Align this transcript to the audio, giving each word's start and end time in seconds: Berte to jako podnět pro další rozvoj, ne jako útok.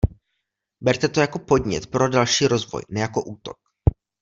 Berte 0.81 1.09
to 1.09 1.21
jako 1.21 1.39
podnět 1.39 1.87
pro 1.87 2.09
další 2.09 2.47
rozvoj, 2.47 2.81
ne 2.89 3.01
jako 3.01 3.23
útok. 3.23 3.55